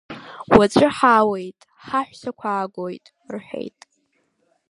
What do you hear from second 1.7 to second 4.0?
ҳаҳәсақәа аагоит,— рҳәеит.